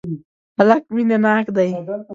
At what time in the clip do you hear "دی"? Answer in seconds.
1.55-1.69